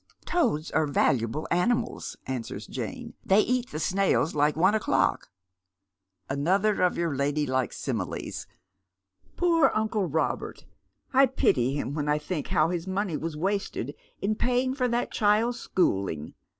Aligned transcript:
"Toads 0.25 0.71
are 0.71 0.87
valuable 0.87 1.47
animals," 1.51 2.17
answers 2.25 2.65
Jane." 2.65 3.13
They 3.31 3.41
eat 3.41 3.69
tho 3.69 3.77
snails 3.77 4.33
like 4.33 4.55
one 4.55 4.73
o'clock." 4.73 5.29
"Another 6.27 6.81
of 6.81 6.97
your 6.97 7.15
ladylike 7.15 7.71
similes. 7.71 8.47
Poor 9.37 9.69
uncle 9.75 10.07
Robert! 10.07 10.65
I 11.13 11.27
pity 11.27 11.75
him 11.75 11.93
when 11.93 12.09
I 12.09 12.17
think 12.17 12.47
how 12.47 12.69
his 12.69 12.87
money 12.87 13.15
was 13.15 13.37
wasted 13.37 13.93
in 14.23 14.33
paying 14.33 14.73
for 14.73 14.87
that 14.87 15.11
child's 15.11 15.59
schooling. 15.59 16.33